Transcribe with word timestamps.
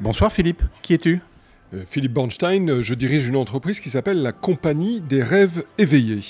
Bonsoir 0.00 0.32
Philippe, 0.32 0.62
qui 0.80 0.94
es-tu? 0.94 1.20
Euh, 1.74 1.82
Philippe 1.84 2.14
Bornstein, 2.14 2.80
je 2.80 2.94
dirige 2.94 3.28
une 3.28 3.36
entreprise 3.36 3.80
qui 3.80 3.90
s'appelle 3.90 4.22
la 4.22 4.32
Compagnie 4.32 5.02
des 5.02 5.22
rêves 5.22 5.62
éveillés. 5.76 6.22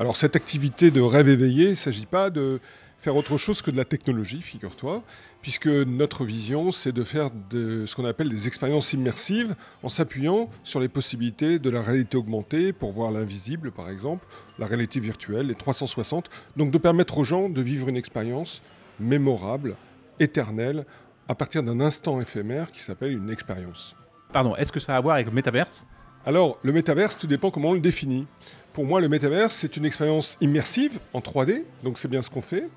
Alors 0.00 0.16
cette 0.16 0.34
activité 0.34 0.90
de 0.90 1.00
rêve 1.00 1.28
éveillé, 1.28 1.66
il 1.66 1.70
ne 1.70 1.74
s'agit 1.74 2.06
pas 2.06 2.28
de 2.28 2.58
faire 2.98 3.14
autre 3.14 3.36
chose 3.36 3.62
que 3.62 3.70
de 3.70 3.76
la 3.76 3.84
technologie, 3.84 4.42
figure-toi, 4.42 5.04
puisque 5.42 5.68
notre 5.68 6.24
vision, 6.24 6.72
c'est 6.72 6.90
de 6.90 7.04
faire 7.04 7.30
ce 7.52 7.94
qu'on 7.94 8.04
appelle 8.04 8.30
des 8.30 8.48
expériences 8.48 8.92
immersives 8.92 9.54
en 9.84 9.88
s'appuyant 9.88 10.50
sur 10.64 10.80
les 10.80 10.88
possibilités 10.88 11.60
de 11.60 11.70
la 11.70 11.82
réalité 11.82 12.16
augmentée 12.16 12.72
pour 12.72 12.90
voir 12.90 13.12
l'invisible, 13.12 13.70
par 13.70 13.90
exemple, 13.90 14.26
la 14.58 14.66
réalité 14.66 14.98
virtuelle, 14.98 15.46
les 15.46 15.54
360, 15.54 16.30
donc 16.56 16.72
de 16.72 16.78
permettre 16.78 17.18
aux 17.18 17.24
gens 17.24 17.48
de 17.48 17.62
vivre 17.62 17.88
une 17.88 17.96
expérience 17.96 18.60
mémorable, 18.98 19.76
éternelle, 20.18 20.84
à 21.28 21.34
partir 21.34 21.62
d'un 21.62 21.80
instant 21.80 22.20
éphémère 22.20 22.72
qui 22.72 22.80
s'appelle 22.80 23.12
une 23.12 23.30
expérience. 23.30 23.94
Pardon, 24.32 24.56
est-ce 24.56 24.72
que 24.72 24.80
ça 24.80 24.94
a 24.94 24.96
à 24.96 25.00
voir 25.00 25.14
avec 25.14 25.26
le 25.26 25.32
métaverse? 25.32 25.86
Alors, 26.26 26.58
le 26.62 26.72
métaverse, 26.72 27.16
tout 27.16 27.26
dépend 27.26 27.50
comment 27.50 27.70
on 27.70 27.74
le 27.74 27.80
définit. 27.80 28.26
Pour 28.72 28.84
moi, 28.84 29.00
le 29.00 29.08
métaverse, 29.08 29.54
c'est 29.54 29.76
une 29.76 29.84
expérience 29.84 30.36
immersive 30.40 31.00
en 31.12 31.20
3D, 31.20 31.62
donc 31.82 31.98
c'est 31.98 32.08
bien 32.08 32.22
ce 32.22 32.30
qu'on 32.30 32.42
fait. 32.42 32.68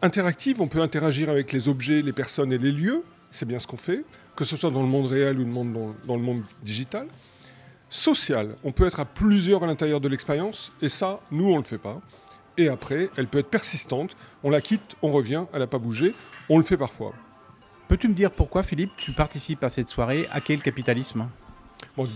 Interactive, 0.00 0.60
on 0.60 0.68
peut 0.68 0.80
interagir 0.80 1.28
avec 1.28 1.52
les 1.52 1.68
objets, 1.68 2.02
les 2.02 2.12
personnes 2.12 2.52
et 2.52 2.58
les 2.58 2.72
lieux, 2.72 3.02
c'est 3.30 3.46
bien 3.46 3.58
ce 3.58 3.66
qu'on 3.66 3.76
fait, 3.76 4.04
que 4.36 4.44
ce 4.44 4.56
soit 4.56 4.70
dans 4.70 4.82
le 4.82 4.88
monde 4.88 5.06
réel 5.06 5.38
ou 5.38 5.44
dans, 6.06 6.16
le 6.16 6.22
monde 6.22 6.42
digital. 6.62 7.08
Social, 7.90 8.54
on 8.64 8.72
peut 8.72 8.86
être 8.86 9.00
à 9.00 9.04
plusieurs 9.04 9.64
à 9.64 9.66
l'intérieur 9.66 10.00
de 10.00 10.08
l'expérience, 10.08 10.72
et 10.80 10.88
ça, 10.88 11.20
nous, 11.30 11.46
on 11.46 11.54
ne 11.54 11.58
le 11.58 11.64
fait 11.64 11.78
pas. 11.78 12.00
Et 12.56 12.68
après, 12.68 13.10
elle 13.16 13.28
peut 13.28 13.38
être 13.38 13.50
persistante, 13.50 14.16
on 14.42 14.50
la 14.50 14.60
quitte, 14.60 14.96
on 15.02 15.10
revient, 15.10 15.44
elle 15.52 15.60
n'a 15.60 15.66
pas 15.66 15.78
bougé, 15.78 16.14
on 16.48 16.58
le 16.58 16.64
fait 16.64 16.76
parfois. 16.76 17.12
Peux-tu 17.88 18.08
me 18.08 18.14
dire 18.14 18.30
pourquoi, 18.30 18.62
Philippe, 18.62 18.92
tu 18.98 19.12
participes 19.12 19.64
à 19.64 19.70
cette 19.70 19.88
soirée 19.88 20.26
À 20.30 20.40
quel 20.40 20.60
capitalisme 20.60 21.28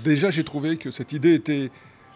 déjà, 0.05 0.31
j'ai 0.31 0.45
trouvé 0.45 0.77
que 0.77 0.91
cette 0.91 1.13
idée 1.13 1.35
était 1.35 1.71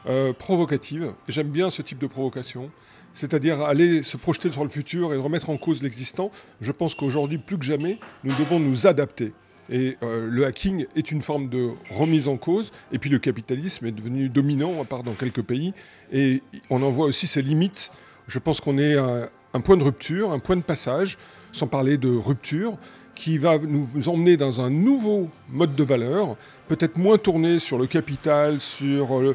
euh, 0.07 0.33
provocative. 0.33 1.13
J'aime 1.29 1.49
bien 1.49 1.71
ce 1.71 1.83
type 1.83 1.99
de 1.99 2.07
provocation, 2.07 2.71
c'est-à-dire 3.15 3.63
aller 3.63 4.03
se 4.03 4.17
projeter 4.17 4.53
sur 4.53 4.63
le 4.63 4.71
futur 4.71 5.13
et 5.15 5.17
remettre 5.17 5.51
en 5.51 5.57
cause 5.57 5.83
l'existant. 5.83 6.31
Je 6.61 6.73
pense 6.73 6.95
qu'aujourd'hui, 6.95 7.39
plus 7.39 7.59
que 7.59 7.65
jamais, 7.65 7.99
nous 8.25 8.33
devons 8.39 8.61
nous 8.61 8.87
adapter. 8.87 9.33
Et 9.69 9.97
euh, 10.03 10.29
le 10.31 10.47
hacking 10.47 10.87
est 10.95 11.11
une 11.11 11.23
forme 11.23 11.49
de 11.49 11.71
remise 11.91 12.29
en 12.29 12.37
cause. 12.37 12.71
Et 12.93 12.99
puis 12.99 13.11
le 13.11 13.19
capitalisme 13.19 13.87
est 13.87 13.93
devenu 13.93 14.29
dominant, 14.29 14.81
à 14.81 14.85
part 14.85 15.03
dans 15.03 15.15
quelques 15.15 15.43
pays. 15.43 15.73
Et 16.13 16.43
on 16.71 16.83
en 16.83 16.91
voit 16.91 17.07
aussi 17.07 17.27
ses 17.27 17.43
limites. 17.43 17.91
Je 18.29 18.39
pense 18.39 18.61
qu'on 18.61 18.79
est 18.79 18.97
à 18.97 19.29
un 19.55 19.61
point 19.61 19.77
de 19.77 19.83
rupture, 19.83 20.31
un 20.31 20.39
point 20.39 20.57
de 20.57 20.63
passage, 20.63 21.19
sans 21.51 21.67
parler 21.67 21.97
de 21.97 22.11
rupture 22.11 22.79
qui 23.17 23.39
va 23.39 23.59
nous 23.59 23.89
emmener 24.09 24.37
dans 24.37 24.61
un 24.61 24.71
nouveau 24.71 25.29
mode 25.51 25.75
de 25.75 25.83
valeur, 25.83 26.37
peut-être 26.69 26.99
moins 26.99 27.19
tourné 27.19 27.59
sur 27.59 27.79
le 27.79 27.87
capital, 27.87 28.61
sur 28.61 29.19
euh, 29.19 29.35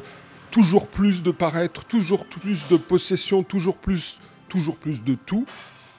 toujours 0.50 0.86
plus 0.86 1.22
de 1.22 1.32
paraître, 1.32 1.84
toujours 1.84 2.24
plus 2.24 2.68
de 2.68 2.76
possession, 2.76 3.42
toujours 3.42 3.76
plus, 3.76 4.20
toujours 4.48 4.76
plus 4.76 5.02
de 5.02 5.14
tout, 5.26 5.44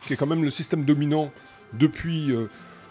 qui 0.08 0.14
est 0.14 0.16
quand 0.16 0.26
même 0.26 0.44
le 0.44 0.50
système 0.50 0.86
dominant 0.86 1.32
depuis, 1.74 2.32
euh, 2.32 2.50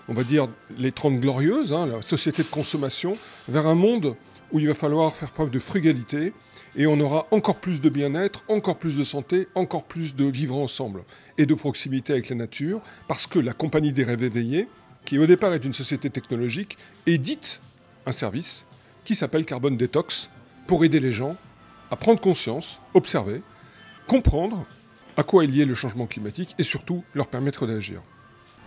on 0.09 0.13
va 0.13 0.25
dire, 0.25 0.48
les 0.77 0.93
30 0.93 1.19
glorieuses, 1.20 1.73
hein, 1.73 1.87
la 1.87 2.03
société 2.03 2.43
de 2.43 2.48
consommation, 2.48 3.17
vers 3.48 3.67
un 3.67 3.75
monde 3.75 4.15
où 4.53 4.61
il 4.61 4.69
va 4.69 4.75
falloir 4.75 5.15
faire 5.15 5.31
preuve 5.31 5.51
de 5.51 5.59
frugalité 5.59 6.35
et 6.77 6.87
on 6.87 7.01
aura 7.01 7.27
encore 7.31 7.57
plus 7.57 7.81
de 7.81 7.89
bien-être, 7.89 8.45
encore 8.48 8.77
plus 8.77 8.98
de 8.98 9.05
santé, 9.05 9.48
encore 9.55 9.85
plus 9.85 10.15
de 10.15 10.27
vivre 10.27 10.59
ensemble 10.59 11.05
et 11.39 11.47
de 11.47 11.55
proximité 11.55 12.13
avec 12.13 12.29
la 12.29 12.37
nature, 12.37 12.83
parce 13.09 13.27
que 13.27 13.39
la 13.39 13.55
compagnie 13.55 13.95
des 13.95 14.05
rêves 14.05 14.23
éveillés, 14.23 14.69
qui 15.05 15.19
au 15.19 15.27
départ 15.27 15.53
est 15.55 15.64
une 15.64 15.72
société 15.72 16.11
technologique, 16.11 16.78
édite 17.06 17.61
un 18.06 18.12
service 18.12 18.64
qui 19.05 19.14
s'appelle 19.14 19.45
Carbone 19.45 19.77
Detox 19.77 20.31
pour 20.67 20.84
aider 20.84 21.00
les 21.00 21.12
gens 21.12 21.36
à 21.91 21.97
prendre 21.97 22.20
conscience, 22.20 22.81
observer, 22.95 23.42
comprendre 24.06 24.64
à 25.17 25.23
quoi 25.23 25.45
est 25.45 25.46
lié 25.46 25.64
le 25.64 25.74
changement 25.74 26.07
climatique 26.07 26.55
et 26.58 26.62
surtout 26.62 27.05
leur 27.14 27.27
permettre 27.27 27.67
d'agir. 27.67 28.01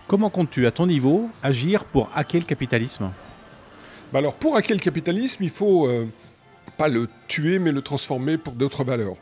Comment 0.08 0.30
comptes-tu, 0.30 0.68
à 0.68 0.72
ton 0.72 0.86
niveau, 0.86 1.30
agir 1.42 1.84
pour 1.86 2.10
hacker 2.14 2.42
le 2.42 2.46
capitalisme? 2.46 3.12
Bah 4.14 4.20
Alors, 4.20 4.36
pour 4.36 4.56
hacker 4.56 4.76
le 4.76 4.82
capitalisme, 4.82 5.44
il 5.44 5.50
faut 5.50 5.88
euh, 5.88 6.08
pas 6.78 6.88
le 6.88 7.10
tuer, 7.28 7.58
mais 7.58 7.72
le 7.72 7.82
transformer 7.82 8.38
pour 8.38 8.54
d'autres 8.54 8.84
valeurs 8.84 9.16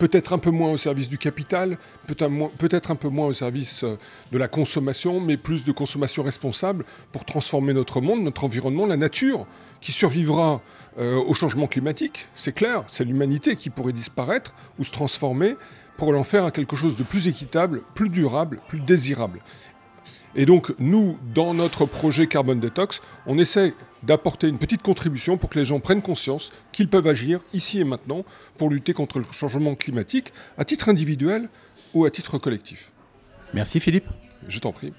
peut-être 0.00 0.32
un 0.32 0.38
peu 0.38 0.50
moins 0.50 0.70
au 0.70 0.78
service 0.78 1.08
du 1.08 1.18
capital, 1.18 1.76
peut-être 2.06 2.90
un 2.90 2.96
peu 2.96 3.08
moins 3.08 3.26
au 3.26 3.32
service 3.34 3.84
euh, 3.84 3.98
de 4.32 4.38
la 4.38 4.48
consommation, 4.48 5.20
mais 5.20 5.36
plus 5.36 5.62
de 5.62 5.72
consommation 5.72 6.22
responsable 6.22 6.84
pour 7.12 7.26
transformer 7.26 7.74
notre 7.74 8.00
monde, 8.00 8.22
notre 8.22 8.44
environnement, 8.44 8.86
la 8.86 8.96
nature 8.96 9.46
qui 9.82 9.92
survivra 9.92 10.62
euh, 10.98 11.16
au 11.16 11.34
changement 11.34 11.66
climatique, 11.66 12.28
c'est 12.34 12.54
clair, 12.54 12.84
c'est 12.88 13.04
l'humanité 13.04 13.56
qui 13.56 13.68
pourrait 13.68 13.92
disparaître 13.92 14.54
ou 14.78 14.84
se 14.84 14.90
transformer 14.90 15.56
pour 15.98 16.14
l'en 16.14 16.24
faire 16.24 16.46
à 16.46 16.50
quelque 16.50 16.76
chose 16.76 16.96
de 16.96 17.02
plus 17.02 17.28
équitable, 17.28 17.82
plus 17.94 18.08
durable, 18.08 18.58
plus 18.68 18.80
désirable. 18.80 19.40
Et 20.36 20.46
donc, 20.46 20.72
nous, 20.78 21.18
dans 21.34 21.54
notre 21.54 21.86
projet 21.86 22.26
Carbone 22.26 22.60
Detox, 22.60 23.00
on 23.26 23.38
essaie 23.38 23.74
d'apporter 24.02 24.48
une 24.48 24.58
petite 24.58 24.82
contribution 24.82 25.36
pour 25.36 25.50
que 25.50 25.58
les 25.58 25.64
gens 25.64 25.80
prennent 25.80 26.02
conscience 26.02 26.52
qu'ils 26.72 26.88
peuvent 26.88 27.08
agir 27.08 27.40
ici 27.52 27.80
et 27.80 27.84
maintenant 27.84 28.24
pour 28.56 28.70
lutter 28.70 28.92
contre 28.92 29.18
le 29.18 29.24
changement 29.32 29.74
climatique, 29.74 30.32
à 30.56 30.64
titre 30.64 30.88
individuel 30.88 31.48
ou 31.94 32.04
à 32.04 32.10
titre 32.10 32.38
collectif. 32.38 32.92
Merci 33.54 33.80
Philippe. 33.80 34.06
Je 34.48 34.58
t'en 34.60 34.72
prie. 34.72 34.92